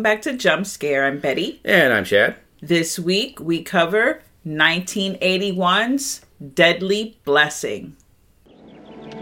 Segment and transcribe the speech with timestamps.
[0.00, 1.04] Welcome back to Jump Scare.
[1.04, 1.60] I'm Betty.
[1.62, 2.36] And I'm Chad.
[2.62, 6.22] This week we cover 1981's
[6.54, 7.98] Deadly Blessing.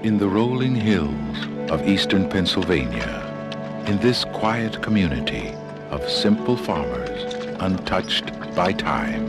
[0.05, 1.37] In the rolling hills
[1.69, 5.49] of eastern Pennsylvania, in this quiet community
[5.91, 9.27] of simple farmers, untouched by time,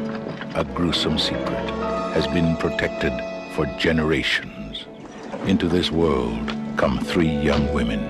[0.55, 1.67] a gruesome secret
[2.13, 3.13] has been protected
[3.55, 4.85] for generations.
[5.47, 8.01] Into this world come three young women,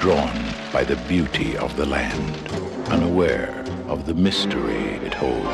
[0.00, 0.32] drawn
[0.72, 5.46] by the beauty of the land, unaware of the mystery it holds.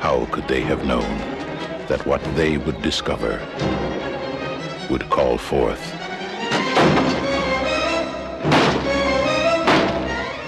[0.00, 1.18] How could they have known
[1.88, 3.40] that what they would discover
[4.90, 5.94] would call forth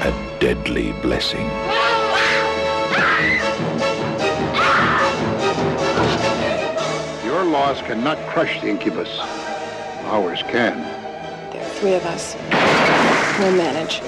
[0.00, 1.46] a deadly blessing?
[7.24, 9.18] Your laws cannot crush the incubus.
[10.06, 10.78] Ours can.
[11.52, 12.36] There are three of us.
[13.38, 14.00] We'll manage.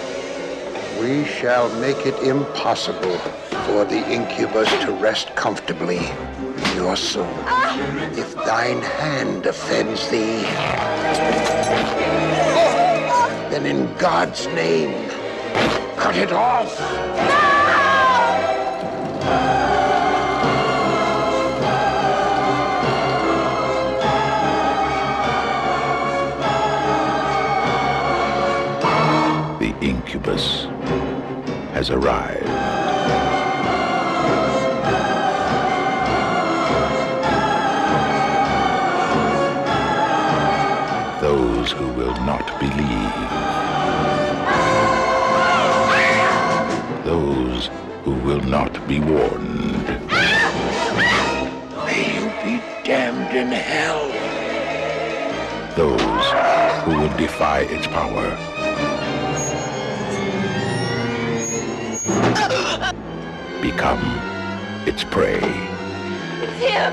[1.01, 3.19] We shall make it impossible
[3.67, 7.27] for the incubus to rest comfortably in your soul.
[8.17, 10.43] If thine hand offends thee,
[13.51, 15.11] then in God's name,
[15.97, 16.79] cut it off.
[29.59, 30.64] The incubus
[31.85, 32.47] has arrived.
[41.21, 43.15] Those who will not believe.
[47.05, 47.71] Those
[48.05, 49.87] who will not be warned.
[51.87, 54.09] May you be damned in hell.
[55.77, 56.27] Those
[56.85, 58.94] who will defy its power.
[63.63, 64.03] Become
[64.87, 65.41] its prey.
[66.43, 66.93] It's him!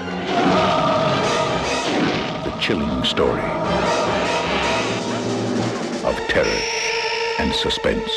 [2.46, 3.42] The chilling story
[6.06, 6.62] of terror
[7.40, 8.10] and suspense.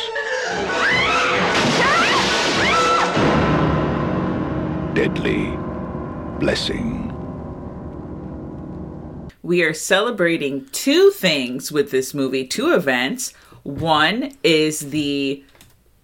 [4.94, 5.50] Deadly
[6.38, 7.10] blessing.
[9.42, 13.32] We are celebrating two things with this movie, two events.
[13.64, 15.42] One is the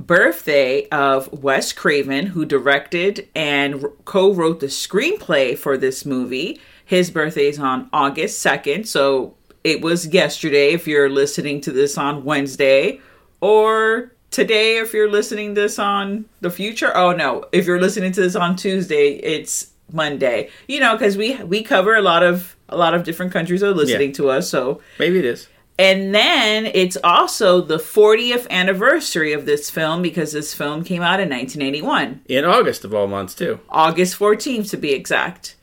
[0.07, 6.61] birthday of Wes Craven, who directed and co wrote the screenplay for this movie.
[6.85, 11.97] His birthday is on August 2nd, so it was yesterday if you're listening to this
[11.99, 13.01] on Wednesday,
[13.41, 16.97] or today if you're listening to this on the future.
[16.97, 20.49] Oh no, if you're listening to this on Tuesday, it's Monday.
[20.67, 23.73] You know, because we we cover a lot of a lot of different countries are
[23.73, 24.15] listening Yeah.
[24.17, 25.47] to us, so Maybe it is.
[25.81, 31.21] And then it's also the 40th anniversary of this film because this film came out
[31.21, 33.61] in 1981, In August of all months, too.
[33.71, 35.57] August 14th to be exact.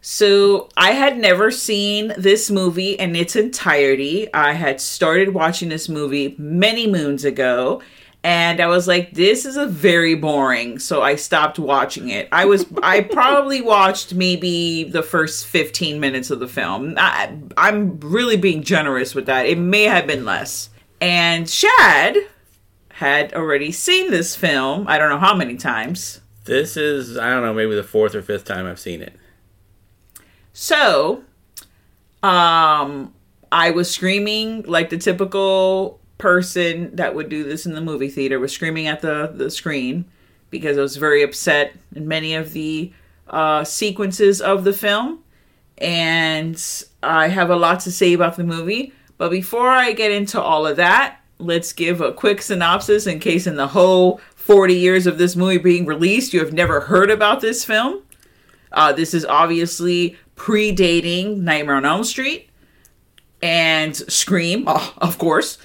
[0.00, 4.26] So I had never seen this movie in its entirety.
[4.34, 7.80] I had started watching this movie many moons ago.
[8.22, 10.78] And I was like, this is a very boring.
[10.78, 12.28] So I stopped watching it.
[12.30, 16.94] I was, I probably watched maybe the first 15 minutes of the film.
[16.98, 19.46] I, I'm really being generous with that.
[19.46, 20.68] It may have been less.
[21.00, 22.18] And Chad
[22.90, 24.86] had already seen this film.
[24.86, 26.20] I don't know how many times.
[26.44, 29.14] This is, I don't know, maybe the fourth or fifth time I've seen it.
[30.52, 31.22] So,
[32.22, 33.14] um,
[33.52, 38.38] I was screaming like the typical person that would do this in the movie theater
[38.38, 40.04] was screaming at the the screen
[40.50, 42.92] because I was very upset in many of the
[43.28, 45.20] uh, sequences of the film,
[45.78, 46.60] and
[47.02, 48.92] I have a lot to say about the movie.
[49.16, 53.46] But before I get into all of that, let's give a quick synopsis in case
[53.46, 57.40] in the whole 40 years of this movie being released, you have never heard about
[57.40, 58.02] this film.
[58.72, 62.48] Uh, this is obviously predating Nightmare on Elm Street
[63.42, 65.58] and Scream, of course.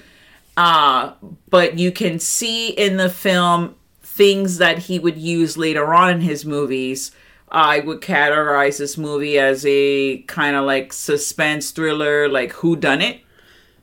[0.57, 1.13] Uh,
[1.50, 6.22] but you can see in the film things that he would use later on in
[6.22, 7.12] his movies.
[7.52, 13.02] I would categorize this movie as a kind of like suspense thriller, like who done
[13.02, 13.22] it.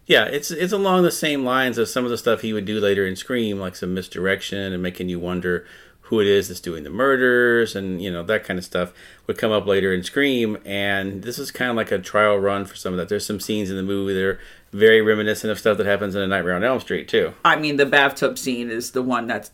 [0.06, 2.80] Yeah, it's it's along the same lines of some of the stuff he would do
[2.80, 5.64] later in Scream, like some misdirection and making you wonder
[6.02, 8.92] who it is that's doing the murders and you know that kind of stuff
[9.26, 10.58] would come up later in Scream.
[10.64, 13.08] And this is kind of like a trial run for some of that.
[13.08, 14.40] There's some scenes in the movie that are
[14.72, 17.34] very reminiscent of stuff that happens in A Nightmare on Elm Street too.
[17.44, 19.50] I mean, the bathtub scene is the one that's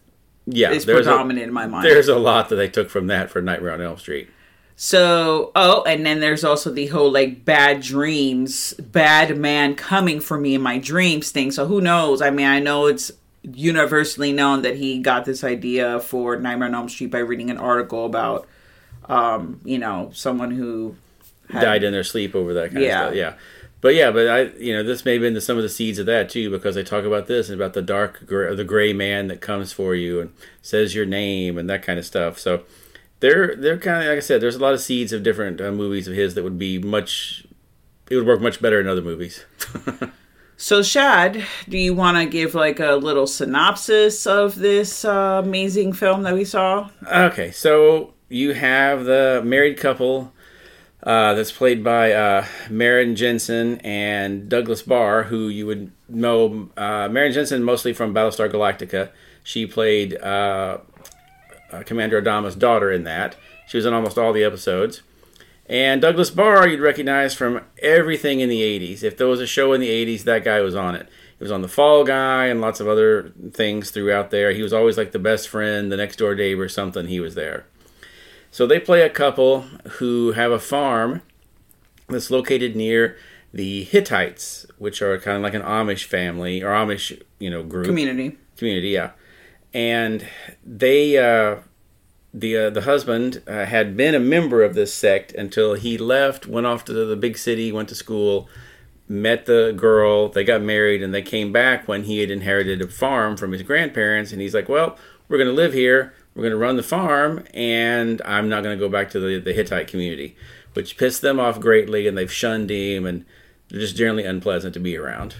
[0.46, 1.84] Yeah, is there's a- predominant in my mind.
[1.84, 4.28] There's a lot that they took from that for Nightmare on Elm Street.
[4.80, 10.38] So, oh, and then there's also the whole like bad dreams, bad man coming for
[10.38, 11.50] me in my dreams thing.
[11.50, 12.22] So who knows?
[12.22, 13.10] I mean, I know it's
[13.42, 17.58] universally known that he got this idea for Nightmare on Elm Street by reading an
[17.58, 18.46] article about,
[19.08, 20.94] um, you know, someone who
[21.50, 23.00] had- died in their sleep over that kind Yeah.
[23.00, 23.16] of stuff.
[23.16, 23.32] Yeah.
[23.80, 25.98] But yeah, but I, you know, this may have been the, some of the seeds
[25.98, 28.92] of that too, because they talk about this and about the dark, gr- the gray
[28.92, 30.32] man that comes for you and
[30.62, 32.38] says your name and that kind of stuff.
[32.38, 32.64] So
[33.20, 35.70] they're they're kind of like I said, there's a lot of seeds of different uh,
[35.70, 37.46] movies of his that would be much,
[38.10, 39.44] it would work much better in other movies.
[40.60, 45.92] So, Chad, do you want to give like a little synopsis of this uh, amazing
[45.92, 46.90] film that we saw?
[47.06, 50.32] Okay, so you have the married couple
[51.08, 57.08] uh, that's played by uh, Maren Jensen and Douglas Barr, who you would know uh,
[57.08, 59.08] Maren Jensen mostly from Battlestar Galactica.
[59.42, 60.78] She played uh,
[61.72, 63.36] uh, Commander Adama's daughter in that.
[63.66, 65.00] She was in almost all the episodes.
[65.64, 69.02] And Douglas Barr, you'd recognize from everything in the 80s.
[69.02, 71.08] If there was a show in the 80s, that guy was on it.
[71.38, 74.52] He was on The Fall Guy and lots of other things throughout there.
[74.52, 77.06] He was always like the best friend, the next door neighbor, something.
[77.06, 77.64] He was there.
[78.50, 79.62] So they play a couple
[79.98, 81.22] who have a farm
[82.08, 83.16] that's located near
[83.52, 87.86] the Hittites, which are kind of like an Amish family or Amish, you know, group
[87.86, 88.36] Community.
[88.56, 89.10] community, yeah.
[89.74, 90.26] And
[90.64, 91.60] they, uh,
[92.32, 96.46] the uh, the husband uh, had been a member of this sect until he left,
[96.46, 98.48] went off to the big city, went to school,
[99.08, 102.88] met the girl, they got married, and they came back when he had inherited a
[102.88, 104.32] farm from his grandparents.
[104.32, 104.96] And he's like, "Well,
[105.28, 108.78] we're going to live here, we're going to run the farm, and I'm not going
[108.78, 110.36] to go back to the, the Hittite community,"
[110.74, 113.24] which pissed them off greatly, and they've shunned him, and
[113.68, 115.34] they're just generally unpleasant to be around.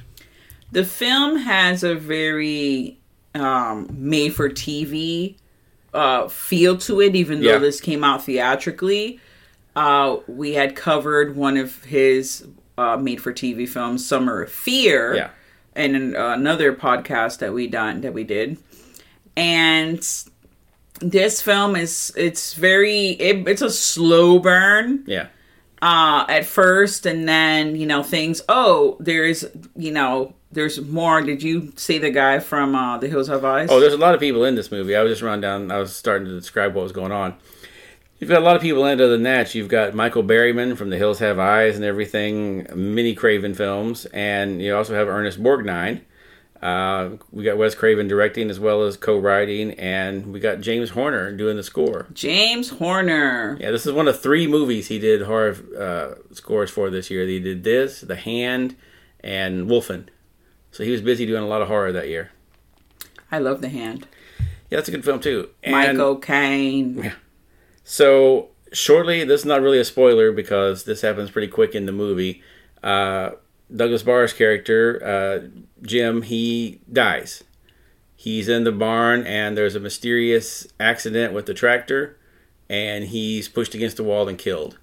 [0.73, 2.99] The film has a very
[3.35, 5.37] um, made for TV
[5.95, 7.59] uh, feel to it, even though Yeah.
[7.59, 9.21] this came out theatrically.
[9.77, 12.45] Uh, we had covered one of his
[12.77, 15.31] uh, made for TV films, Summer of Fear, Yeah.
[15.77, 18.59] and uh, another podcast that we done that we did,
[19.37, 20.03] and
[21.01, 25.29] this film is it's very it, it's a slow burn Yeah.
[25.83, 29.45] uh at first and then you know things oh there's
[29.77, 33.69] you know there's more did you see the guy from uh the hills have eyes
[33.71, 34.97] Oh, there's a lot of people in this movie.
[34.97, 35.71] I was just running down.
[35.71, 37.35] I was starting to describe what was going on.
[38.19, 39.55] You've got a lot of people in it other than that.
[39.55, 44.61] You've got Michael Berryman from The Hills Have Eyes and everything, mini Craven films, and
[44.61, 46.01] you also have Ernest Borgnine.
[46.61, 51.31] Uh, we got Wes Craven directing as well as co-writing, and we got James Horner
[51.33, 52.07] doing the score.
[52.13, 56.91] james horner Yeah, this is one of three movies he did horror uh, scores for
[56.91, 57.25] this year.
[57.27, 58.75] He did this, The Hand,
[59.21, 60.09] and Wolfen.
[60.73, 62.31] So he was busy doing a lot of horror that year.
[63.31, 64.07] i love the hand
[64.71, 65.51] Yeah, that's a good film too.
[65.63, 67.13] And- michael caine Yeah.
[67.85, 71.93] So shortly, this is not really a spoiler because this happens pretty quick in the
[71.93, 72.43] movie.
[72.83, 73.31] Uh,
[73.75, 75.49] Douglas Barr's character, uh,
[75.83, 77.45] Jim, he dies.
[78.17, 82.17] He's in the barn, and there's a mysterious accident with the tractor,
[82.69, 84.79] and he's pushed against the wall and killed.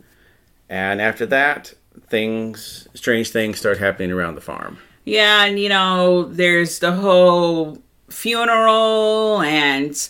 [0.70, 1.74] And after that,
[2.08, 4.78] things, strange things start happening around the farm.
[5.06, 7.78] yeah and you know there's the whole
[8.10, 10.10] funeral and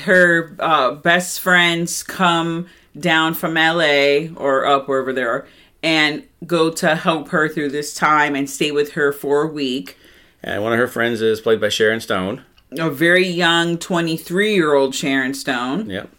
[0.00, 2.66] her uh, best friends come
[2.98, 5.46] down from LA or up wherever they are
[5.82, 9.96] and go to help her through this time and stay with her for a week.
[10.42, 12.44] And one of her friends is played by Sharon Stone.
[12.78, 15.88] A very young 23 year old Sharon Stone.
[15.88, 16.10] Yep.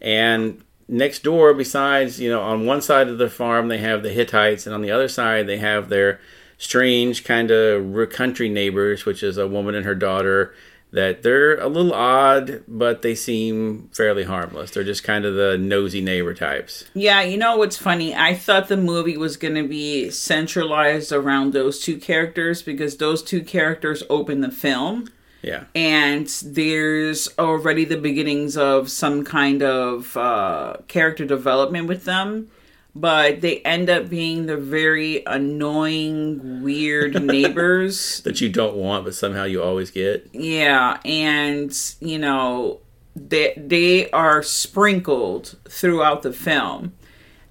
[0.00, 4.10] And next door, besides, you know, on one side of the farm, they have the
[4.10, 6.20] Hittites, and on the other side, they have their
[6.58, 10.54] strange kind of country neighbors, which is a woman and her daughter.
[10.92, 14.72] That they're a little odd, but they seem fairly harmless.
[14.72, 16.84] They're just kind of the nosy neighbor types.
[16.94, 18.14] Yeah, you know what's funny?
[18.14, 23.22] I thought the movie was going to be centralized around those two characters because those
[23.22, 25.08] two characters open the film.
[25.42, 25.64] Yeah.
[25.74, 32.50] and there's already the beginnings of some kind of uh, character development with them
[32.94, 38.20] but they end up being the very annoying weird neighbors.
[38.22, 40.28] That you don't want, but somehow you always get.
[40.32, 42.80] yeah and you know
[43.14, 46.92] they they are sprinkled throughout the film.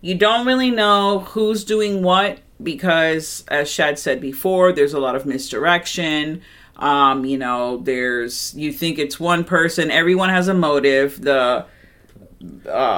[0.02, 5.16] You don't really know who's doing what because as Chad said before there's a lot
[5.16, 6.42] of misdirection.
[6.78, 11.66] Um you know there's you think it's one person everyone has a motive the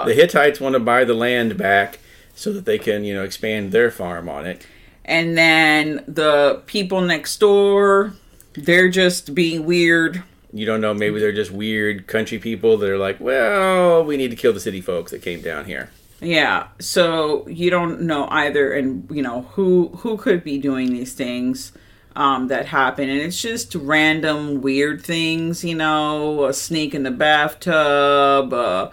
[0.05, 1.98] The Hittites want to buy the land back
[2.41, 4.65] so that they can, you know, expand their farm on it.
[5.05, 8.13] and then the people next door
[8.53, 12.98] they're just being weird You don't know, maybe they're just weird country people that are
[13.07, 15.86] like, well, we need to kill the city folks that came down here.
[16.19, 21.13] Yeah, so you don't know either, and you know who who could be doing these
[21.13, 21.71] things.
[22.15, 27.12] um, that happen, and it's just random weird things, you know, a snake in the
[27.12, 28.91] bathtub, a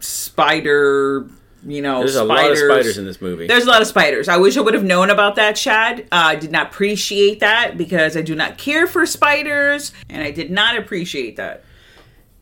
[0.00, 1.26] spider,
[1.66, 3.46] you know, There's a lot of spiders in this movie.
[3.46, 4.28] There's a lot of spiders.
[4.28, 6.02] I wish I would have known about that, Chad.
[6.02, 10.30] Uh, I did not appreciate that because I do not care for spiders, and I
[10.30, 11.64] did not appreciate that.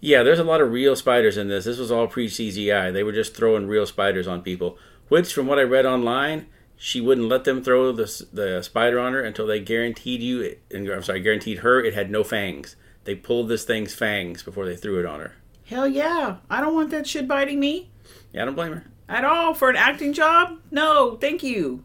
[0.01, 1.65] Yeah, there's a lot of real spiders in this.
[1.65, 2.93] This was all pre CGI.
[2.93, 4.79] They were just throwing real spiders on people.
[5.09, 9.15] Which, from what I read online, she wouldn't let them throw the the spider on
[9.15, 10.57] her until they guaranteed you.
[10.71, 12.77] And I'm sorry, guaranteed her it had no fangs.
[13.05, 15.37] They pulled this thing's fangs before they threw it on her.
[15.67, 16.37] Hell yeah.
[16.51, 17.91] I don't want that shit biting me
[18.33, 18.85] Yeah, I don't blame her.
[19.09, 20.59] At all for an acting job.
[20.71, 21.85] No, thank you.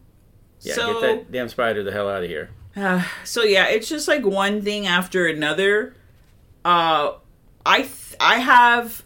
[0.61, 2.49] Yeah, so, get that damn spider the hell out of here.
[2.75, 5.95] Uh, so yeah, it's just like one thing after another.
[6.65, 7.13] Uh,
[7.65, 9.03] I th- I have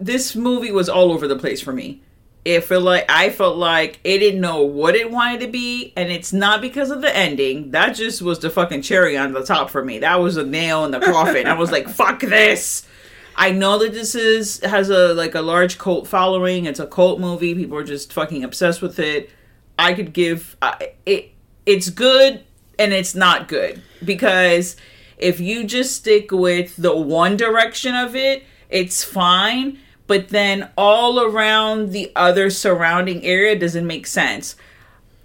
[0.00, 2.02] this movie was all over the place for me.
[2.44, 6.12] It felt like I felt like it didn't know what it wanted to be, and
[6.12, 7.72] it's not because of the ending.
[7.72, 9.98] That just was the fucking cherry on the top for me.
[9.98, 11.48] That was a nail in the coffin.
[11.48, 12.86] I was like, "Fuck this."
[13.36, 16.64] I know that this is has a like a large cult following.
[16.64, 17.54] It's a cult movie.
[17.54, 19.30] People are just fucking obsessed with it.
[19.78, 21.32] I could give uh, it.
[21.66, 22.44] It's good
[22.78, 24.76] and it's not good because
[25.18, 29.78] if you just stick with the one direction of it, it's fine.
[30.06, 34.56] But then all around the other surrounding area doesn't make sense.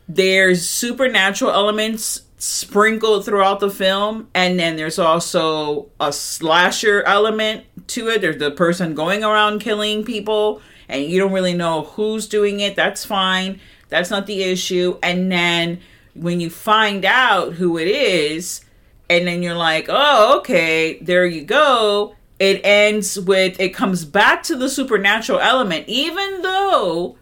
[0.08, 8.10] There's supernatural elements sprinkled throughout the film, and then there's also a slasher element to
[8.10, 8.22] it.
[8.22, 12.76] There's the person going around killing people, and you don't really know who's doing it.
[12.76, 13.60] That's fine.
[13.90, 14.98] That's not the issue.
[15.04, 15.82] And then
[16.14, 18.64] when you find out who it is,
[19.10, 22.16] and then you're like, oh, okay, there you go.
[22.40, 27.18] It ends with it comes back to the supernatural element, even though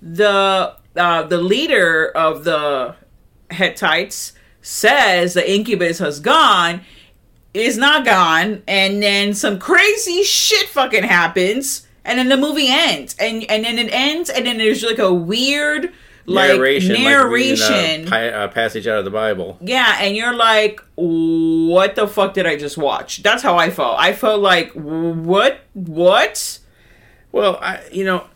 [0.00, 2.94] the uh, the leader of the
[3.50, 6.80] Hittites says the incubus has gone,
[7.54, 13.14] is not gone, and then some crazy shit fucking happens, and then the movie ends,
[13.18, 15.92] and and then it ends, and then there's like a weird
[16.26, 18.12] like narration, like narration.
[18.12, 19.58] a, a uh, passage out of the Bible.
[19.60, 23.22] Yeah, and you're like, what the fuck did I just watch?
[23.22, 23.98] That's how I felt.
[23.98, 25.60] I felt like, what?
[25.74, 26.58] What?
[27.32, 28.26] Well, I, you know,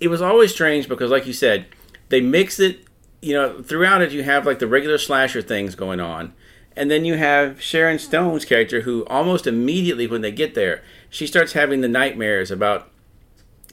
[0.00, 1.66] it was always strange because, like you said,
[2.08, 2.84] they mix it.
[3.22, 6.32] You know, throughout it, you have like the regular slasher things going on,
[6.80, 11.26] and then you have Sharon Stone's character who almost immediately when they get there, she
[11.26, 12.90] starts having the nightmares about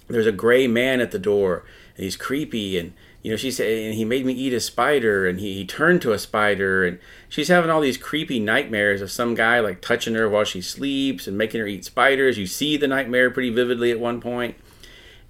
[0.10, 1.64] there's a gray man at the door
[1.96, 5.26] and he's creepy and you know she said and he made me eat a spider
[5.26, 7.00] and he, he turned to a spider and
[7.30, 11.28] she's having all these creepy nightmares of some guy like touching her while she sleeps
[11.28, 12.38] and making her eat spiders.
[12.38, 14.56] You see the nightmare pretty vividly at one point.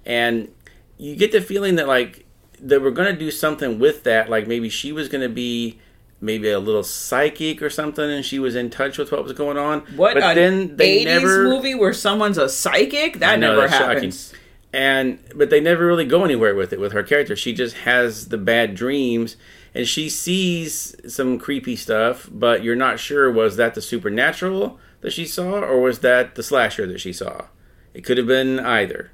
[0.04, 0.52] And
[0.96, 2.26] you get the feeling that like
[2.60, 5.78] they were going to do something with that like maybe she was going to be
[6.20, 9.56] maybe a little psychic or something and she was in touch with what was going
[9.56, 13.18] on What but then they 80s never movie where someone's a psychic?
[13.20, 13.86] That know, never shocking.
[13.86, 14.34] happens.
[14.72, 18.28] and but they never really go anywhere with it with her character she just has
[18.28, 19.36] the bad dreams
[19.74, 25.12] and she sees some creepy stuff but you're not sure was that the supernatural that
[25.12, 27.42] she saw or was that the slasher that she saw
[27.94, 29.12] it could have been either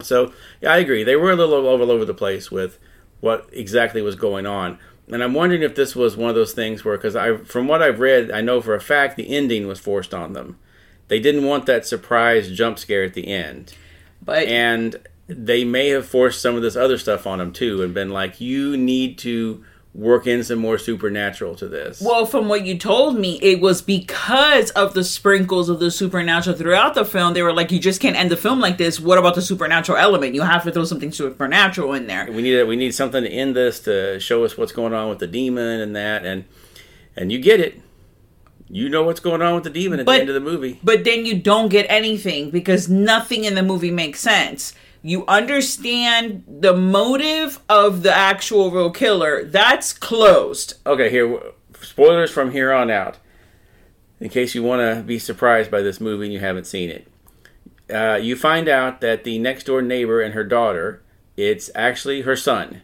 [0.00, 0.32] so
[0.62, 2.78] yeah i agree they were a little all over the place with
[3.20, 4.78] what exactly was going on
[5.12, 7.82] and i'm wondering if this was one of those things where because i from what
[7.82, 10.58] i've read i know for a fact the ending was forced on them.
[11.12, 13.74] They didn't want that surprise jump scare at the end.
[14.22, 17.92] But and they may have forced some of this other stuff on them too and
[17.92, 19.62] been like you need to
[19.94, 23.82] work in some more supernatural to this well, from what you told me, it was
[23.82, 27.34] because of the sprinkles of the supernatural throughout the film.
[27.34, 28.98] They were like, you just can't end the film like this.
[28.98, 30.34] What about the supernatural element?
[30.34, 32.26] You have to throw something supernatural in there.
[32.32, 35.18] we need we need something to end this to show us what's going on with
[35.18, 36.44] the demon and that and
[37.14, 37.78] and you get it
[38.70, 40.80] you know what's going on with the demon at But- the end of the movie
[40.82, 44.72] But then you don't get anything because nothing in the movie makes sense.
[45.02, 49.44] You understand the motive of the actual real killer.
[49.44, 50.74] That's closed.
[50.86, 51.40] okay here
[51.80, 53.18] spoilers from here on out
[54.20, 57.08] in case you want to be surprised by this movie and you haven't seen it
[57.92, 61.02] uh, you find out that the next door neighbor and her daughter
[61.36, 62.82] it's actually her son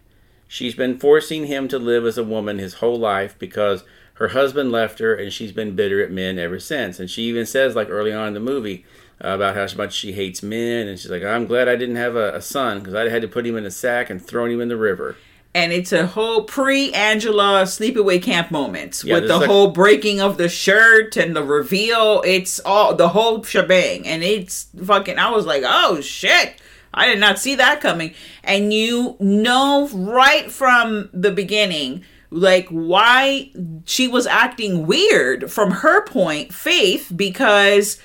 [0.49, 3.85] she's been forcing him to live as a woman his whole life because
[4.15, 7.47] her husband left her and she's been bitter at men ever since and she even
[7.47, 8.85] says like early on in the movie
[9.21, 12.35] about how much she hates men and she's like i'm glad i didn't have a,
[12.37, 14.69] a son because i'd had to put him in a sack and thrown him in
[14.69, 15.17] the river
[15.55, 20.21] And it's a whole pre Angela sleepaway camp moments Yeah, with the like- whole breaking
[20.21, 22.23] of the shirt and the reveal.
[22.25, 24.07] It's all the whole shebang.
[24.07, 26.61] And it's fucking, I was like, oh shit.
[26.93, 28.13] I did not see that coming.
[28.45, 33.51] And you know right from the beginning like why
[33.87, 37.99] she was acting weird from her point, Faith, because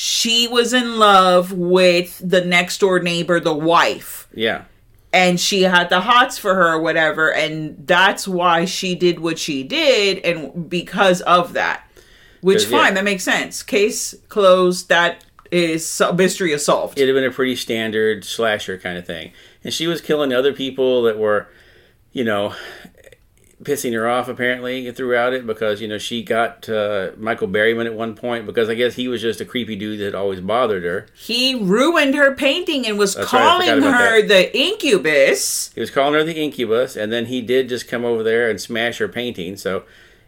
[0.00, 4.62] she was in love with the next door neighbor, the wife Yeah.
[5.12, 9.40] and she had the hots for her or whatever and that's why she did what
[9.40, 11.82] she did and because of that
[12.42, 12.78] which 'Cause, yeah.
[12.78, 17.34] fine that makes sense case closed that is mystery is solved It'd have been a
[17.34, 19.32] pretty standard slasher kind of thing.
[19.64, 21.48] And she was killing other people that were,
[22.12, 22.54] you know,
[23.62, 27.94] pissing her off apparently throughout it because, you know, she got uh, Michael Berryman at
[27.94, 31.06] one point because I guess he was just a creepy dude that always bothered her.
[31.16, 34.28] he ruined her painting and was That's right, calling about her that.
[34.28, 38.22] the incubus He was calling her the incubus, and then he did just come over
[38.22, 39.56] there and smash her painting.
[39.56, 39.82] So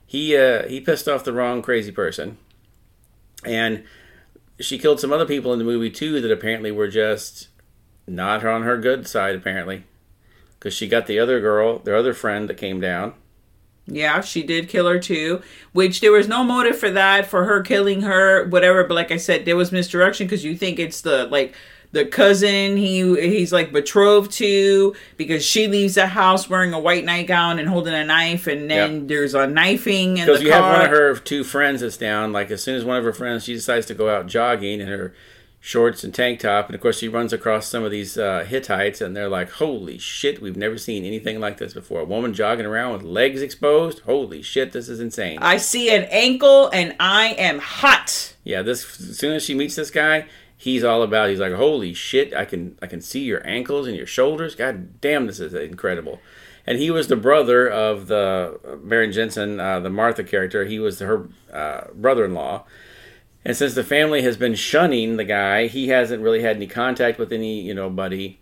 [0.05, 2.37] he uh, he pissed off the wrong crazy person,
[3.45, 3.85] and
[4.59, 7.47] she killed some other people in the movie too that apparently were just
[8.09, 9.85] not on her good side apparently,
[10.59, 13.15] because she got the other girl, their other friend that came down.
[13.91, 15.43] Yeah, she did kill her too,
[15.73, 18.85] which there was no motive for that, for her killing her, whatever.
[18.85, 21.55] But like I said, there was misdirection because you think it's the like
[21.93, 27.05] the cousin he he's like betrothed to because she leaves the house wearing a white
[27.05, 29.09] nightgown and holding a knife, and then Yep.
[29.09, 30.63] there's a knifing in Because you car.
[30.63, 32.33] have one of her two friends that's down.
[32.33, 34.89] Like as soon as one of her friends, she decides to go out jogging and
[34.89, 35.13] her
[35.61, 39.01] shorts and tank top, and of course she runs across some of these uh, Hittites,
[39.01, 42.01] and they're like, "Holy shit, we've never seen anything like this before!
[42.01, 44.01] A woman jogging around with legs exposed.
[44.01, 48.35] Holy shit, this is insane." I see an ankle and I am hot.
[48.43, 50.27] yeah, this as soon as she meets this guy,
[50.57, 51.29] he's all about.
[51.29, 54.55] He's like, "Holy shit, I can I can see your ankles and your shoulders.
[54.55, 56.21] God damn, this is incredible."
[56.67, 60.65] And he was the brother of the uh, Maren Jensen, uh, the Martha character.
[60.67, 62.65] He was her uh, brother-in-law.
[63.45, 67.19] And since the family has been shunning the guy, he hasn't really had any contact
[67.19, 68.39] with any, you know, buddy.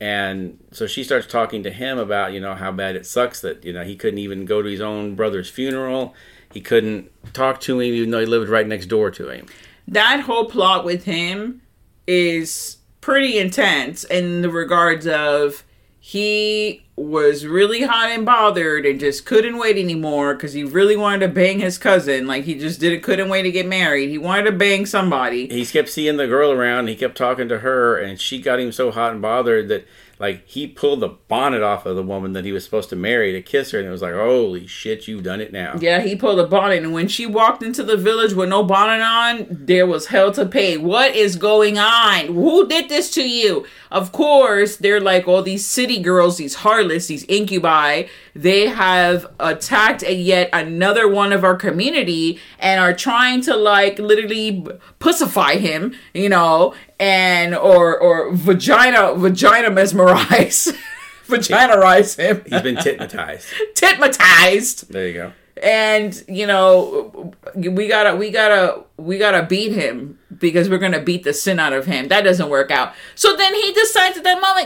[0.00, 3.64] And so she starts talking to him about, you know, how bad it sucks that,
[3.64, 6.14] you know, he couldn't even go to his own brother's funeral.
[6.52, 9.46] He couldn't talk to him even though he lived right next door to him.
[9.86, 11.62] that whole plot with him
[12.06, 15.64] is pretty intense in the regards of
[16.02, 21.26] he was really hot and bothered and just couldn't wait anymore because he really wanted
[21.26, 22.26] to bang his cousin.
[22.26, 24.08] Like he just didn't couldn't wait to get married.
[24.08, 25.46] He wanted to bang somebody.
[25.48, 26.88] He kept seeing the girl around.
[26.88, 29.86] He kept talking to her, and she got him so hot and bothered that,
[30.20, 33.32] like, he pulled the bonnet off of the woman that he was supposed to marry
[33.32, 35.74] to kiss her, and it was like, holy shit, you've done it now.
[35.80, 39.02] yeah he pulled a bonnet and when she walked into the village with no bonnet
[39.02, 40.76] on there was hell to pay.
[40.76, 42.26] What is going on?
[42.26, 43.66] Who did this to you?
[43.90, 50.02] Of course they're like all these city girls these harlots these incubi they have attacked
[50.02, 54.66] a yet another one of our community and are trying to like literally
[55.00, 60.72] pussify him you know and or or vagina vagina mesmerize
[61.26, 63.46] vaginarize him He's been titmatized.
[63.74, 65.32] titmatized There you go.
[65.62, 71.22] and you know we gotta we gotta we gotta beat him because we're gonna beat
[71.24, 74.19] the sin out of him that doesn't work out so then he decides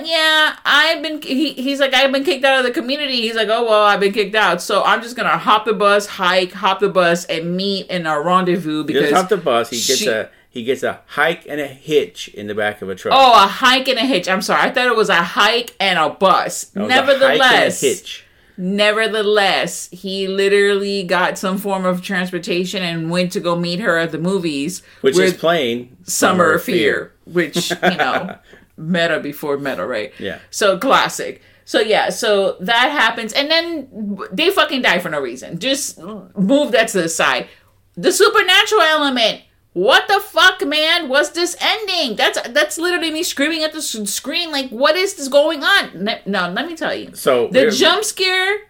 [0.05, 3.49] yeah i've been he, he's like i've been kicked out of the community he's like
[3.49, 6.81] oh well i've been kicked out so i'm just gonna hop the bus hike hop
[6.81, 9.71] the bus and meet in a rendezvous because just off the bus.
[9.71, 12.89] He gets she- a he gets a hike and a hitch in the back of
[12.89, 13.15] a truck.
[13.17, 15.99] oh a hike and a hitch i'm sorry i thought it was a hike and
[15.99, 18.25] a bus was a hike and a nevertheless hitch.
[18.57, 24.13] Nevertheless, he literally got some form of transportation and went to go meet her at
[24.13, 28.39] the movies, which is playing Summer of Fear, which you know,
[28.77, 30.13] meta before meta, right?
[30.19, 30.39] Yeah.
[30.51, 31.43] So classic.
[31.65, 35.59] So yeah, so that happens, and then they fucking die for no reason.
[35.59, 37.49] Just move that to the side.
[37.97, 39.43] The supernatural element.
[39.73, 41.09] What the fuck, man?
[41.09, 42.15] What's this ending?
[42.17, 46.09] That's that's literally me screaming at the screen like, what is this going on?
[46.27, 47.15] No, let me tell you.
[47.15, 48.69] So The jump scare,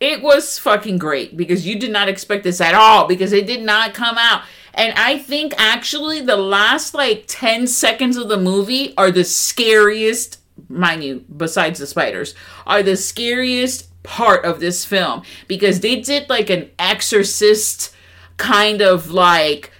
[0.00, 3.62] it was fucking great because you did not expect this at all because it did
[3.62, 4.42] not come out.
[4.74, 10.38] And I think actually the last like 10 seconds of the movie are the scariest,
[10.68, 12.34] mind you, besides the spiders,
[12.66, 17.94] are the scariest part of this film because they did like an exorcist
[18.36, 19.70] kind of like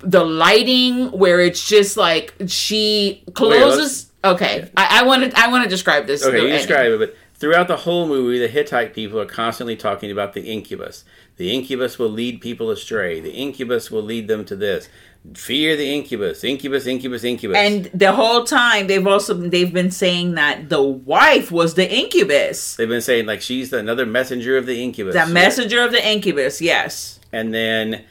[0.00, 4.10] the lighting where it's just like she closes.
[4.24, 6.24] okay, I, I want to I want to describe this.
[6.24, 6.58] Okay, you ending.
[6.58, 10.42] describe it, but throughout the whole movie, the Hittite people are constantly talking about the
[10.42, 11.04] incubus.
[11.38, 13.18] The incubus will lead people astray.
[13.18, 14.88] The incubus will lead them to this.
[15.34, 16.44] Fear the incubus.
[16.44, 17.56] Incubus, incubus, incubus.
[17.56, 22.76] And the whole time they've also they've been saying that the wife was the incubus.
[22.76, 25.12] they've been saying like she's another messenger of the incubus.
[25.12, 27.18] The messenger of the incubus, yes.
[27.32, 28.04] And then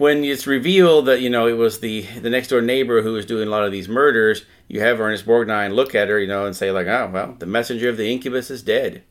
[0.00, 3.26] when it's revealed that you know it was the the next door neighbor who was
[3.26, 6.46] doing a lot of these murders, you have Ernest Borgnine look at her, you know,
[6.46, 9.02] and say like, "Oh well, the messenger of the incubus is dead."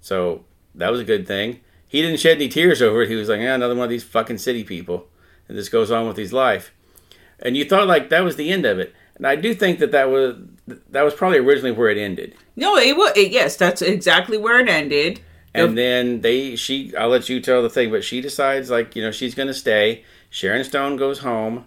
[0.00, 1.60] So that was a good thing.
[1.86, 3.08] he didn't shed any tears over it.
[3.08, 5.06] He was like, yeah, another one of these fucking city people,
[5.48, 6.72] and this goes on with his life.
[7.38, 8.94] And you thought like that was the end of it.
[9.14, 10.36] And I do think that that was
[10.90, 12.34] that was probably originally where it ended.
[12.56, 13.12] No, it was.
[13.16, 15.20] It, yes, that's exactly where it ended.
[15.54, 19.02] And then they, she, I'll let you tell the thing, but she decides like you
[19.02, 20.04] know she's gonna stay.
[20.30, 21.66] Sharon Stone goes home,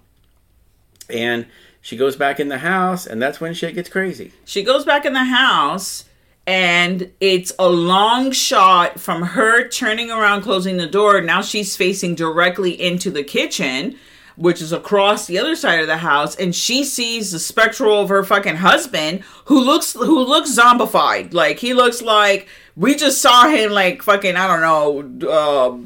[1.09, 1.45] and
[1.81, 4.31] she goes back in the house, and that's when shit gets crazy.
[4.45, 6.05] She goes back in the house,
[6.45, 11.21] and it's a long shot from her turning around, closing the door.
[11.21, 13.95] Now she's facing directly into the kitchen,
[14.35, 18.09] which is across the other side of the house, and she sees the spectral of
[18.09, 21.33] her fucking husband, who looks who looks zombified.
[21.33, 25.77] Like he looks like we just saw him like fucking I don't know, uh,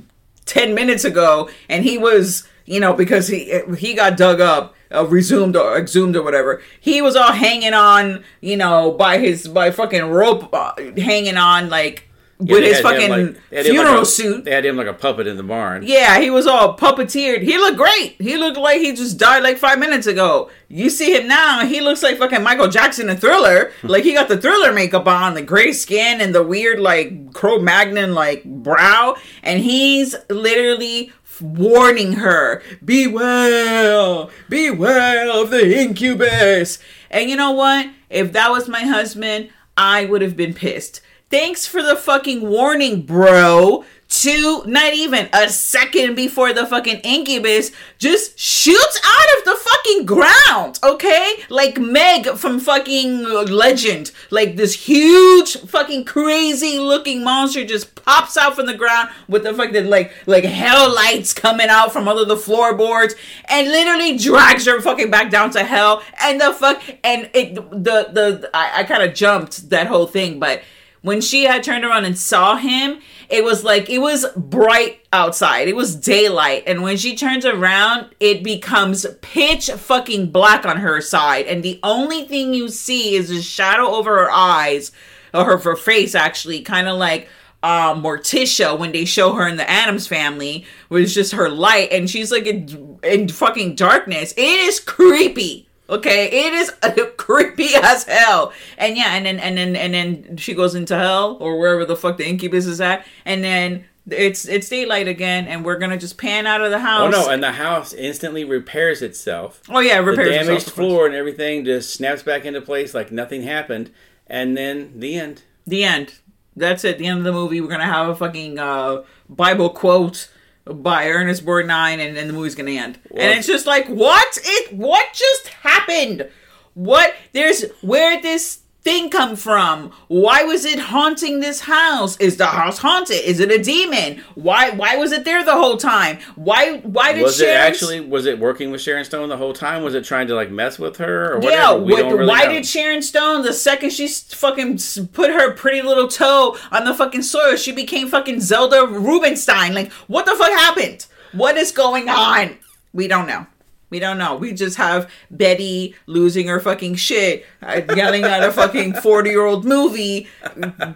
[0.46, 5.06] ten minutes ago, and he was you know because he he got dug up uh,
[5.08, 6.62] resumed or exhumed or whatever.
[6.80, 11.70] He was all hanging on, you know, by his by fucking rope, uh, hanging on
[11.70, 14.46] like Yeah, with his fucking like- they had him funeral like a- suit.
[14.46, 15.84] They had him like a puppet in the barn.
[15.86, 17.42] Yeah, he was all puppeteered.
[17.42, 18.16] He looked great.
[18.20, 20.50] He looked like he just died like five minutes ago.
[20.68, 23.72] You see him now, he looks like fucking Michael Jackson in Thriller.
[23.84, 27.60] like he got the Thriller makeup on, the gray skin and the weird like Cro
[27.60, 36.80] Magnon like brow, and he's literally warning her, "Be well, be well of the incubus."
[37.10, 37.88] And you know what?
[38.10, 41.02] If that was my husband, I would have been pissed.
[41.30, 43.86] Thanks for the fucking warning, bro.
[44.14, 50.06] Two, not even a second before the fucking incubus just shoots out of the fucking
[50.06, 51.44] ground, okay?
[51.50, 54.12] Like Meg from fucking Legend.
[54.30, 59.54] Like this huge, fucking crazy looking monster just pops out from the ground with the
[59.56, 64.80] fucking like like hell lights coming out from under the floorboards and literally drags her
[64.80, 66.04] fucking back down to hell.
[66.22, 70.40] And the fuck and it the the I, I kind of jumped that whole thing,
[70.40, 70.62] but
[71.02, 75.68] when she had turned around and saw him, it was like it was bright outside.
[75.68, 76.64] It was daylight.
[76.68, 81.46] And when she turns around, it becomes pitch fucking black on her side.
[81.46, 84.92] And the only thing you see is a shadow over her eyes,
[85.34, 87.28] or her, her face actually, kind of like
[87.62, 91.92] uh, Morticia when they show her in the Addams family, was just her light.
[91.92, 94.34] And she's like in, in fucking darkness.
[94.38, 95.70] It is creepy.
[95.90, 96.72] Okay, it is
[97.18, 98.54] creepy as hell.
[98.78, 101.96] And yeah, and then and then and then she goes into hell or wherever the
[101.98, 106.18] fuck the incubus is at, and then it's it's daylight again, and we're gonna just
[106.18, 107.14] pan out of the house.
[107.14, 107.30] Oh no!
[107.30, 109.62] And the house instantly repairs itself.
[109.70, 110.76] Oh yeah, it repairs The damaged course.
[110.76, 113.92] floor and everything just snaps back into place like nothing happened,
[114.28, 115.44] and then the end.
[115.68, 116.16] The end.
[116.56, 116.98] That's it.
[116.98, 117.60] The end of the movie.
[117.62, 120.30] We're gonna have a fucking uh, Bible quote
[120.66, 123.00] by Ernest Borgnine, and then the movie's gonna end.
[123.12, 124.38] And it's just like, what?
[124.44, 126.30] It what just happened?
[126.74, 127.14] What?
[127.34, 129.92] There's where this thing come from?
[130.08, 132.18] Why was it haunting this house?
[132.18, 133.22] Is the house haunted?
[133.24, 134.22] Is it a demon?
[134.36, 134.72] Why?
[134.72, 136.18] Why was it there the whole time?
[136.36, 136.80] Why?
[136.80, 138.02] Why did Was it actually?
[138.02, 139.84] Was it working with Sharon Stone the whole time?
[139.84, 141.80] Was it trying to like mess with her or Yeah, whatever?
[141.86, 142.52] We what- really why know.
[142.54, 144.80] did Sharon Stone, the second she fucking
[145.14, 149.74] put her pretty little toe on the fucking soil, she became fucking Zelda Rubinstein?
[149.74, 151.06] Like, what the fuck happened?
[151.32, 152.58] What is going on?
[152.94, 153.48] We don't know.
[153.94, 154.36] We don't know.
[154.36, 159.46] We just have Betty losing her fucking shit, uh, yelling at a fucking 40 year
[159.46, 160.94] old movie, uh,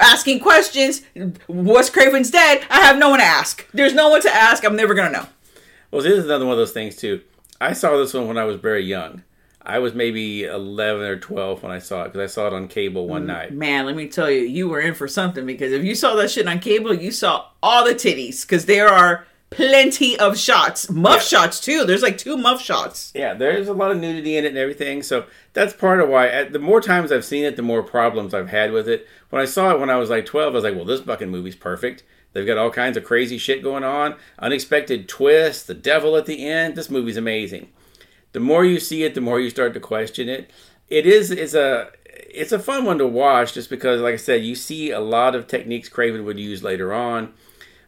[0.00, 1.02] asking questions.
[1.48, 2.64] Wes Craven's dead.
[2.70, 3.66] I have no one to ask.
[3.72, 4.64] There's no one to ask.
[4.64, 5.26] I'm never going to know.
[5.90, 7.22] Well, this is another one of those things too.
[7.60, 9.24] I saw this one when I was very young.
[9.60, 12.68] I was maybe eleven or twelve when I saw it because I saw it on
[12.68, 13.08] cable Mm.
[13.10, 13.52] one night.
[13.52, 16.30] Man, let me tell you, you were in for something because if you saw that
[16.30, 21.22] shit on cable, you saw all the titties because there are plenty of shots, muff
[21.22, 21.84] shots too.
[21.84, 23.12] There's like two muff shots.
[23.14, 25.02] Yeah, there's a lot of nudity in it and everything.
[25.02, 26.28] So that's part of why.
[26.28, 29.06] At, the more times I've seen it, the more problems I've had with it.
[29.30, 31.30] When I saw it when I was like 12, I was like, well, this fucking
[31.30, 32.04] movie's perfect.
[32.32, 36.46] They've got all kinds of crazy shit going on, unexpected twists, the devil at the
[36.46, 36.76] end.
[36.76, 37.70] This movie's amazing.
[38.32, 40.50] The more you see it, the more you start to question it.
[40.88, 44.42] It is it's a it's a fun one to watch just because, like I said,
[44.42, 47.32] you see a lot of techniques Craven would use later on.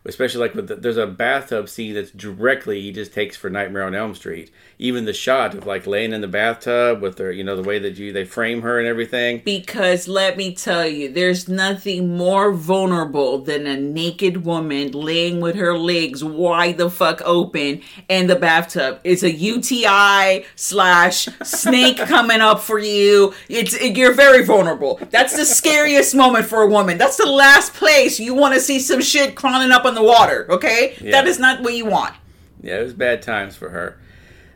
[0.04, 3.82] Especially like with the, there's a bathtub scene that's directly he just takes for Nightmare
[3.82, 4.50] on Elm Street.
[4.78, 7.78] Even the shot of like laying in the bathtub with her, you know, the way
[7.78, 9.42] that you they frame her and everything.
[9.44, 15.56] Because let me tell you, there's nothing more vulnerable than a naked woman laying with
[15.56, 19.00] her legs wide the fuck open in the bathtub.
[19.04, 23.34] It's a UTI slash snake coming up for you.
[23.50, 24.98] It's you're very vulnerable.
[25.10, 26.96] That's the scariest moment for a woman.
[26.96, 30.46] That's the last place you want to see some shit crawling up on the water.
[30.50, 31.10] Okay, Yeah.
[31.12, 32.14] that is not what you want.
[32.62, 33.98] Yeah, it was bad times for her.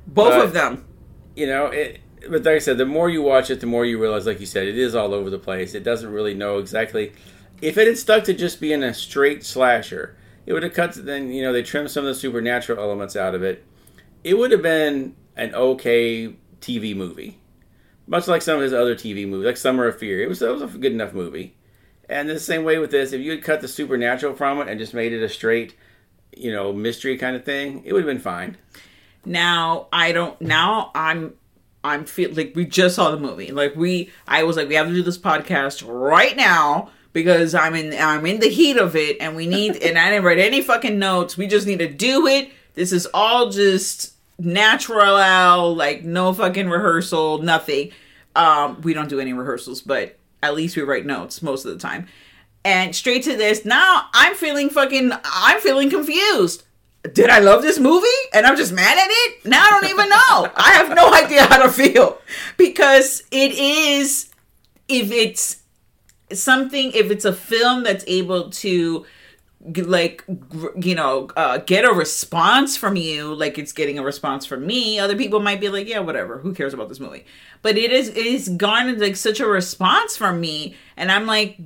[0.06, 0.84] Both But- of them.
[1.36, 3.98] you know, it, but like I said, the more you watch it, the more you
[4.00, 5.74] realize, like you said, it is all over the place.
[5.74, 7.12] It doesn't really know exactly.
[7.60, 10.16] If it had stuck to just being a straight slasher,
[10.46, 10.92] It would have cut.
[10.92, 13.64] Then you know they trimmed some of the supernatural elements out of it.
[14.22, 17.38] It would have been an okay TV movie,
[18.06, 20.20] much like some of his other TV movies, like Summer of Fear.
[20.22, 21.56] It was, it was a good enough movie.
[22.08, 24.78] And the same way with this, if you had cut the supernatural from it and
[24.78, 25.74] just made it a straight,
[26.36, 28.56] you know, mystery kind of thing, it would have been fine.
[29.24, 30.40] Now I don't.
[30.40, 31.34] Now I'm.
[31.82, 33.52] I'm feel like we just saw the movie.
[33.52, 37.74] Like we, I was like, we have to do this podcast right now because I'm
[37.74, 37.94] in.
[37.98, 39.76] I'm in the heat of it, and we need.
[39.82, 41.36] and I didn't write any fucking notes.
[41.36, 42.50] We just need to do it.
[42.74, 47.92] This is all just natural, like no fucking rehearsal, nothing.
[48.36, 51.78] Um, we don't do any rehearsals, but at least we write notes most of the
[51.78, 52.06] time.
[52.64, 55.12] And straight to this, now I'm feeling fucking.
[55.24, 56.64] I'm feeling confused
[57.12, 59.44] did I love this movie and I'm just mad at it?
[59.44, 60.52] Now I don't even know.
[60.56, 62.18] I have no idea how to feel
[62.56, 64.30] because it is
[64.88, 65.62] if it's
[66.32, 69.04] something if it's a film that's able to
[69.76, 70.24] like
[70.80, 74.98] you know uh, get a response from you like it's getting a response from me.
[74.98, 77.24] Other people might be like yeah whatever who cares about this movie?
[77.62, 81.58] But it is it is garnered like such a response from me and i'm like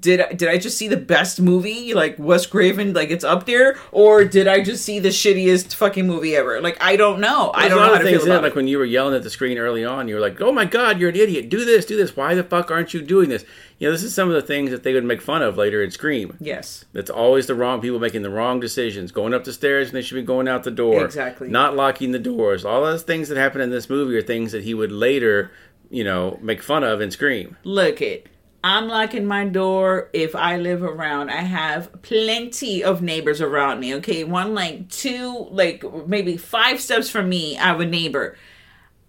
[0.00, 3.46] did I, did I just see the best movie like Wes Craven like it's up
[3.46, 7.50] there or did I just see the shittiest fucking movie ever like I don't know
[7.54, 9.30] I don't know how to feel in it, like when you were yelling at the
[9.30, 11.48] screen early on, you were like, "Oh my god, you're an idiot!
[11.48, 12.14] Do this, do this.
[12.16, 13.44] Why the fuck aren't you doing this?"
[13.78, 15.82] You know, this is some of the things that they would make fun of later
[15.82, 16.36] in Scream.
[16.40, 19.96] yes That's always the wrong people making the wrong decisions, going up the stairs and
[19.96, 21.04] they should be going out the door.
[21.04, 21.48] Exactly.
[21.48, 22.64] Not locking the doors.
[22.64, 25.52] All those things that happen in this movie are things that he would later,
[25.90, 27.56] you know, make fun of and Scream.
[27.64, 28.26] look it
[28.62, 31.30] I'm locking my door if I live around.
[31.30, 33.94] I have plenty of neighbors around me.
[33.96, 38.36] Okay, one like two, like maybe five steps from me, I have a neighbor.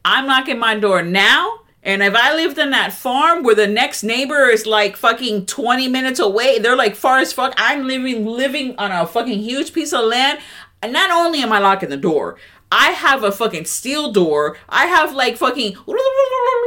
[0.06, 1.62] I'm locking my door now.
[1.82, 5.88] And if I lived on that farm where the next neighbor is like fucking 20
[5.88, 7.54] minutes away, they're like far as fuck.
[7.58, 10.40] I'm living living on a fucking huge piece of land.
[10.82, 12.38] And not only am I locking the door,
[12.72, 14.58] I have a fucking steel door.
[14.70, 15.76] I have like fucking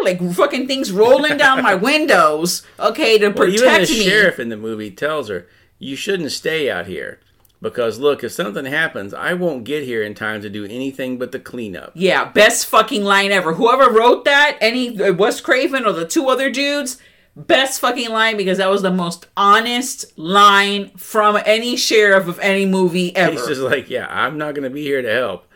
[0.02, 4.04] like fucking things rolling down my windows, okay, to protect Well, even the me.
[4.04, 5.46] sheriff in the movie tells her,
[5.78, 7.20] "You shouldn't stay out here
[7.60, 11.30] because look, if something happens, I won't get here in time to do anything but
[11.30, 13.54] the cleanup." Yeah, best fucking line ever.
[13.54, 16.98] Whoever wrote that, any uh, Wes Craven or the two other dudes,
[17.36, 22.66] best fucking line because that was the most honest line from any sheriff of any
[22.66, 23.30] movie ever.
[23.32, 25.46] He's just like, "Yeah, I'm not going to be here to help."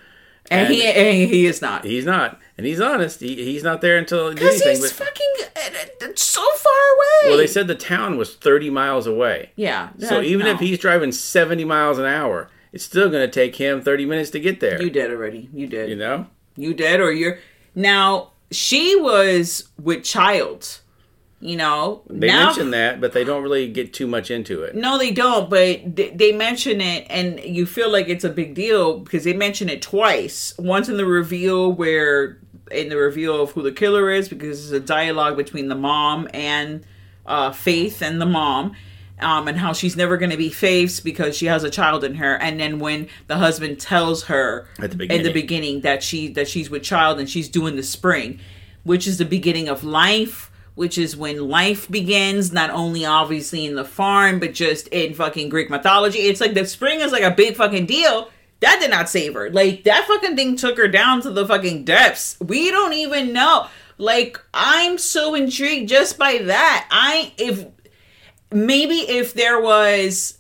[0.51, 1.85] And he and he is not.
[1.85, 3.21] He's not, and he's honest.
[3.21, 7.29] He, he's not there until Because he's But, fucking uh, uh, so far away.
[7.31, 9.51] well, they said the town was 30 miles away.
[9.57, 9.91] yeah.
[9.99, 10.53] So that- even no.
[10.53, 14.31] if he's driving 70 miles an hour, it's still going to take him 30 minutes
[14.31, 14.81] to get there.
[14.83, 15.89] you did already, you did.
[15.91, 16.27] You know?
[16.57, 17.39] You did, or you're
[17.75, 18.31] now.
[18.51, 20.81] She was with child.
[21.47, 24.75] You know, They now, mention that, but they don't really get too much into it.
[24.75, 28.55] No, they don't, but they, they mention it, and you feel like it's a big
[28.55, 30.55] deal because they mention it twice.
[30.59, 32.39] Once in the reveal, where
[32.73, 36.29] in the reveal of who the killer is, because it's a dialogue between the mom
[36.35, 36.85] and
[37.27, 38.75] uh, Faith and the mom.
[39.19, 42.17] Um, and how she's never going to be Faith's because she has a child in
[42.17, 45.33] her, and then when the husband tells her At the in the beginning.
[45.33, 48.41] beginning that she that she's with child and she's doing the spring,
[48.85, 53.75] which is the beginning of life, which is when life begins, not only obviously in
[53.75, 56.19] the farm, but just in fucking Greek mythology.
[56.19, 58.31] It's like the spring is like a big fucking deal.
[58.61, 59.51] That did not save her.
[59.51, 62.39] Like that fucking thing took her down to the fucking depths.
[62.41, 63.69] We don't even know.
[63.99, 66.87] Like I'm so intrigued just by that.
[66.91, 67.67] I if
[68.53, 70.36] maybe if there was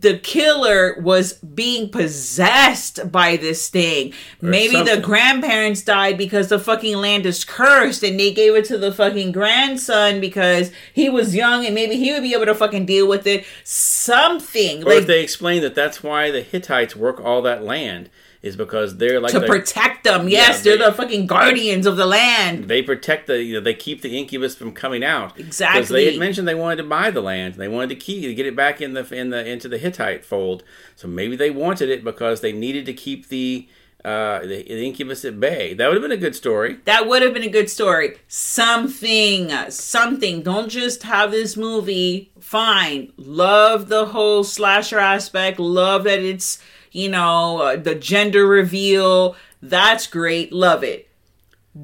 [0.00, 4.12] the killer was being possessed by this thing.
[4.40, 8.78] Maybe the grandparents died because the fucking land is cursed and they gave it to
[8.78, 12.86] the fucking grandson because he was young and maybe he would be able to fucking
[12.86, 13.44] deal with it.
[13.62, 18.10] Something Or if like they explain that that's why the Hittites work all that land,
[18.44, 20.28] is because they're like to the- protect them.
[20.28, 22.64] Yes, they- they're the fucking guardians of the land.
[22.68, 25.80] they protect the you know they keep the incubus from coming out Exactly.
[25.80, 28.34] because they had mentioned they wanted to buy the land they wanted to keep to
[28.34, 30.62] get it back in the in the into the hittite fold
[30.94, 33.66] so maybe they wanted it because they needed to keep the
[34.04, 37.22] uh the, the incubus at bay that would have been a good story That would
[37.22, 38.16] have been a good story.
[38.28, 40.42] Something, something.
[40.42, 42.30] Don't just have this movie.
[42.40, 43.12] Fine.
[43.16, 45.58] Love the whole slasher aspect.
[45.58, 46.58] Love that it's,
[46.94, 49.36] you know, uh, the gender reveal.
[49.60, 50.52] That's great.
[50.52, 51.10] Love it.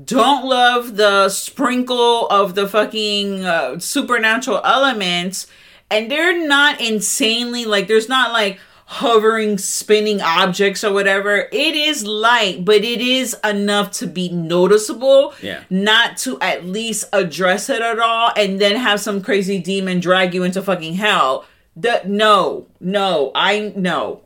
[0.05, 5.49] Don't love the sprinkle of the fucking uh, supernatural elements.
[5.90, 11.49] And they're not insanely, like, there's not like hovering, spinning objects or whatever.
[11.51, 15.35] It is light, but it is enough to be noticeable.
[15.42, 15.64] Yeah.
[15.70, 20.35] Not to at least address it at all and then have some crazy demon drag
[20.35, 21.46] you into fucking hell.
[21.75, 24.23] The no, no, I no.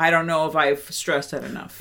[0.00, 1.80] I don't know if I've stressed that enough.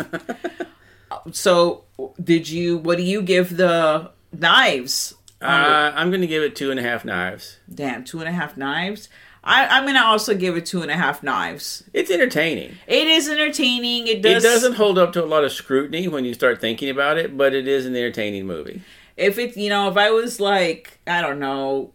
[1.32, 1.86] so,
[2.22, 2.78] did you?
[2.78, 5.16] What do you give the knives?
[5.42, 7.58] Uh, I'm going to give it two and a half knives.
[7.74, 9.08] Damn, two and a half knives.
[9.42, 11.86] I, I'm gonna also give it two and a half knives.
[11.94, 12.76] It's entertaining.
[12.88, 14.06] It is entertaining.
[14.08, 14.44] It It does.
[14.44, 17.54] doesn't hold up to a lot of scrutiny when you start thinking about it, but
[17.56, 18.82] it is an entertaining movie.
[19.16, 21.94] If it, you know, if I was like, I don't know,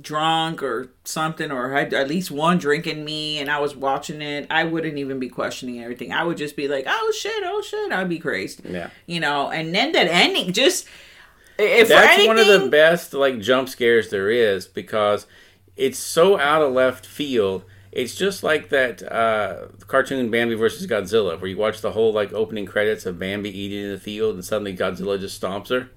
[0.00, 4.22] drunk or something, or had at least one drink in me, and I was watching
[4.22, 6.12] it, I wouldn't even be questioning everything.
[6.12, 8.64] I would just be like, oh shit, oh shit, I'd be crazed.
[8.64, 8.90] Yeah.
[9.06, 10.86] You know, and then that ending, just
[11.58, 15.26] if That's anything, one of the best like jump scares there is because
[15.76, 17.64] it's so out of left field.
[17.90, 22.32] It's just like that uh, cartoon Bambi versus Godzilla, where you watch the whole like
[22.32, 25.90] opening credits of Bambi eating in the field, and suddenly Godzilla just stomps her.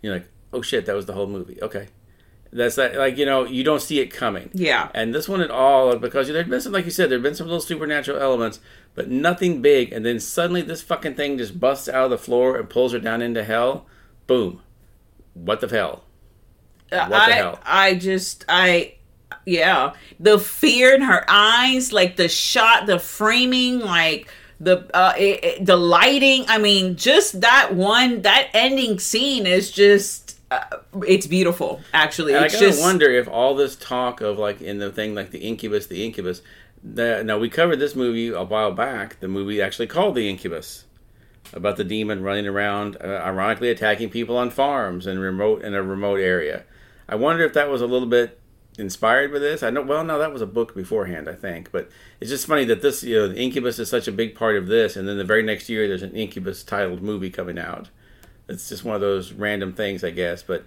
[0.00, 1.58] You're like, oh shit, that was the whole movie.
[1.60, 1.88] Okay,
[2.52, 2.96] that's that.
[2.96, 4.50] Like you know, you don't see it coming.
[4.52, 4.90] Yeah.
[4.94, 7.46] And this one at all, because there's been some, like you said, there've been some
[7.46, 8.60] little supernatural elements,
[8.94, 9.92] but nothing big.
[9.92, 12.98] And then suddenly this fucking thing just busts out of the floor and pulls her
[12.98, 13.86] down into hell.
[14.26, 14.60] Boom.
[15.34, 16.04] What the hell?
[16.90, 17.60] What the I, hell?
[17.64, 18.94] I just, I,
[19.46, 25.44] yeah, the fear in her eyes, like the shot, the framing, like the uh, it,
[25.44, 26.44] it- the lighting.
[26.48, 30.19] I mean, just that one, that ending scene is just,
[30.50, 30.64] uh,
[31.06, 31.80] it's beautiful.
[31.92, 35.14] Actually, I it's gotta just wonder if all this talk of like in the thing
[35.14, 36.42] like the Incubus, the Incubus.
[36.82, 39.20] The, now we covered this movie a while back.
[39.20, 40.86] The movie actually called the Incubus,
[41.52, 45.82] about the demon running around, uh, ironically attacking people on farms and remote in a
[45.82, 46.64] remote area.
[47.08, 48.40] I wonder if that was a little bit
[48.78, 49.62] inspired by this.
[49.62, 49.82] I know.
[49.82, 51.70] Well, no, that was a book beforehand, I think.
[51.70, 54.56] But it's just funny that this, you know, the Incubus is such a big part
[54.56, 57.90] of this, and then the very next year there's an Incubus titled movie coming out.
[58.50, 60.42] It's just one of those random things, I guess.
[60.42, 60.66] But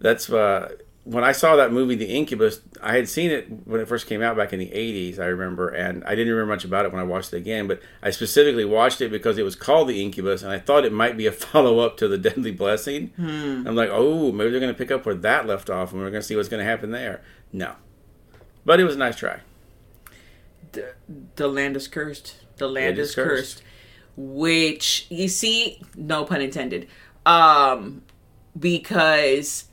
[0.00, 2.60] that's uh, when I saw that movie, The Incubus.
[2.82, 5.18] I had seen it when it first came out back in the '80s.
[5.18, 7.66] I remember, and I didn't remember much about it when I watched it again.
[7.68, 10.92] But I specifically watched it because it was called The Incubus, and I thought it
[10.92, 13.12] might be a follow up to The Deadly Blessing.
[13.18, 16.10] I'm like, oh, maybe they're going to pick up where that left off, and we're
[16.10, 17.22] going to see what's going to happen there.
[17.52, 17.74] No,
[18.64, 19.40] but it was a nice try.
[21.36, 22.36] the land is cursed.
[22.56, 23.56] The land is is cursed.
[23.56, 23.62] cursed.
[24.16, 26.86] Which you see, no pun intended.
[27.26, 28.02] Um
[28.58, 29.64] because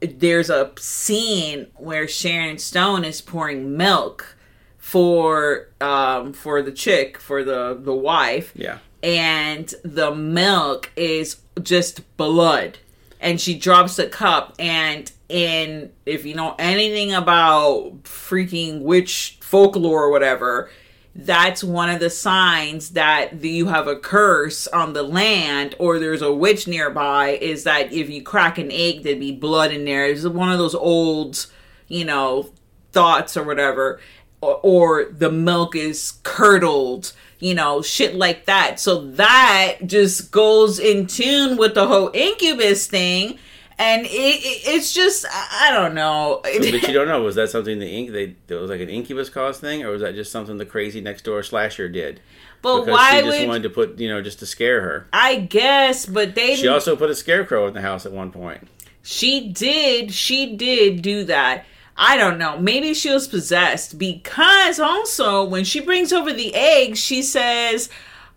[0.00, 4.36] there's a scene where Sharon Stone is pouring milk
[4.78, 8.52] for um for the chick, for the the wife.
[8.54, 8.78] Yeah.
[9.02, 12.78] And the milk is just blood.
[13.20, 20.04] And she drops the cup and in if you know anything about freaking witch folklore
[20.04, 20.70] or whatever,
[21.18, 26.20] that's one of the signs that you have a curse on the land or there's
[26.20, 30.06] a witch nearby is that if you crack an egg there'd be blood in there.
[30.06, 31.46] It's one of those old
[31.88, 32.50] you know
[32.92, 33.98] thoughts or whatever.
[34.42, 38.78] Or, or the milk is curdled you know shit like that.
[38.78, 43.38] So that just goes in tune with the whole incubus thing
[43.78, 47.22] and it, it it's just i don't know But you don't know.
[47.22, 50.02] Was that something the ink they it was like an incubus cause thing, or was
[50.02, 52.20] that just something the crazy next door slasher did?
[52.62, 55.06] but Because why she just would wanted to put you know just to scare her.
[55.12, 58.66] i guess but they She also put a scarecrow in the house at one point.
[59.02, 60.12] She did.
[60.12, 61.64] She did do that.
[61.96, 62.58] I don't know.
[62.58, 67.88] Maybe she was possessed because also when she brings over the eggs, she says,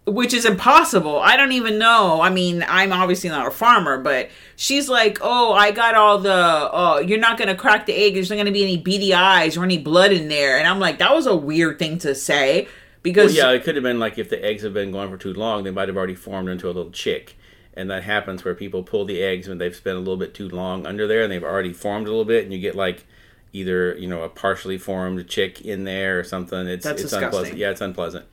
[0.09, 1.19] which is impossible.
[1.19, 2.21] I don't even know.
[2.21, 6.69] I mean, I'm obviously not a farmer, but she's like, "Oh, I got all the.
[6.71, 8.13] Oh, you're not gonna crack the egg.
[8.15, 10.99] There's not gonna be any beady eyes or any blood in there." And I'm like,
[10.99, 12.67] that was a weird thing to say
[13.03, 15.17] because Well, yeah, it could have been like if the eggs have been going for
[15.17, 17.35] too long, they might have already formed into a little chick.
[17.75, 20.49] And that happens where people pull the eggs when they've spent a little bit too
[20.49, 23.05] long under there and they've already formed a little bit, and you get like
[23.53, 26.67] either you know a partially formed chick in there or something.
[26.67, 27.25] It's That's it's disgusting.
[27.25, 27.57] unpleasant.
[27.57, 28.25] Yeah, it's unpleasant.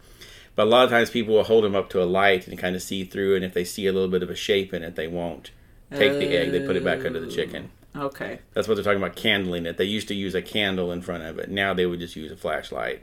[0.57, 2.75] But a lot of times people will hold them up to a light and kind
[2.75, 4.97] of see through, and if they see a little bit of a shape in it,
[4.97, 5.51] they won't
[5.95, 6.51] take the egg.
[6.51, 7.71] They put it back under the chicken.
[7.95, 9.77] okay, That's what they're talking about candling it.
[9.77, 11.51] They used to use a candle in front of it.
[11.51, 13.03] Now they would just use a flashlight.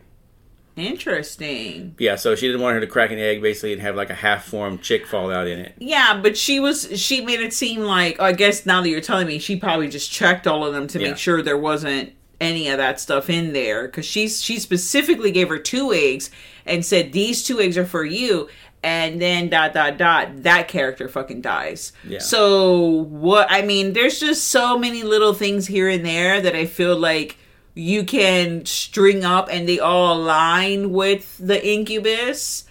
[0.76, 1.96] interesting.
[2.00, 4.16] Yeah, so she didn't want her to crack an egg basically and have like a
[4.16, 5.74] half formed chick fall out in it.
[5.80, 9.28] Yeah, but she was she made it seem like I guess now that you're telling
[9.28, 11.10] me, she probably just checked all of them to Yeah.
[11.10, 15.50] make sure there wasn't any of that stuff in there because she she specifically gave
[15.50, 16.30] her two eggs
[16.66, 18.50] and said these two eggs are for you.
[18.84, 21.94] And then dot dot dot that character fucking dies.
[22.06, 22.20] Yeah.
[22.20, 26.66] so what i mean there's just so many little things here and there that i
[26.66, 27.38] feel like
[27.76, 32.66] you can string up and they all align with the incubus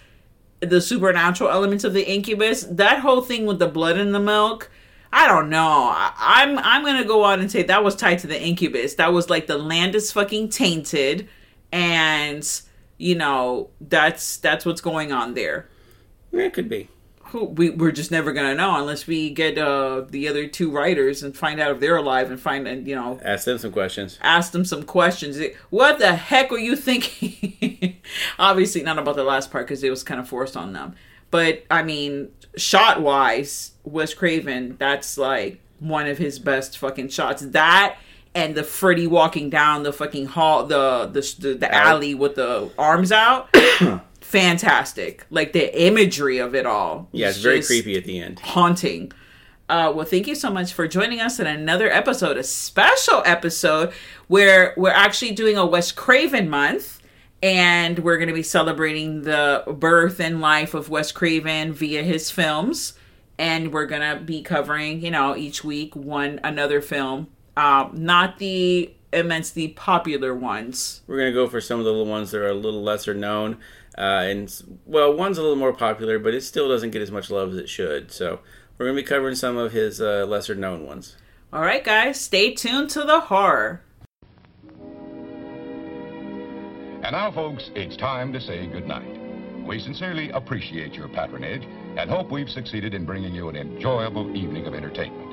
[0.59, 2.63] the supernatural elements of the incubus.
[2.63, 4.69] That whole thing with the blood in the milk
[5.11, 5.91] i don't know.
[5.93, 8.95] I, i'm i'm gonna go out and say that was tied to the incubus.
[8.95, 11.27] That was like the land is fucking tainted
[11.71, 12.43] and
[12.97, 15.67] you know that's that's what's going on there.
[16.31, 16.89] It could be.
[17.27, 21.23] Who we we're just never gonna know unless we get uh the other two writers
[21.23, 24.19] and find out if they're alive and find and you know Ask them some questions.
[24.21, 25.39] ask them some questions.
[25.71, 27.97] What the heck were you thinking?
[28.39, 30.95] Obviously, not about the last part because it was kind of forced on them.
[31.31, 37.41] But I mean, shot wise, Wes Craven, that's like one of his best fucking shots.
[37.41, 37.97] That
[38.35, 42.69] and the Freddy walking down the fucking hall, the the the, the alley with the
[42.77, 43.55] arms out.
[44.21, 47.07] Fantastic, like the imagery of it all.
[47.11, 48.39] Yeah, it's very creepy at the end.
[48.39, 49.11] haunting.
[49.69, 53.93] Uh, well, thank you so much for joining us in another episode, a special episode
[54.27, 57.01] where we're actually doing a Wes Craven month,
[57.41, 62.29] and we're going to be celebrating the birth and life of Wes Craven via his
[62.29, 62.93] films,
[63.37, 68.39] and we're going to be covering, you know, each week one another film, um, not
[68.39, 71.01] the immensely popular ones.
[71.07, 73.57] We're gonna go for some of the little ones that are a little lesser known,
[73.97, 77.29] uh, and well, one's a little more popular, but it still doesn't get as much
[77.29, 78.11] love as it should.
[78.11, 78.39] So
[78.77, 81.15] we're gonna be covering some of his uh, lesser known ones.
[81.51, 83.81] All right, guys, stay tuned to the horror.
[87.03, 89.19] And now, folks, it's time to say goodnight.
[89.65, 91.63] We sincerely appreciate your patronage
[91.97, 95.32] and hope we've succeeded in bringing you an enjoyable evening of entertainment.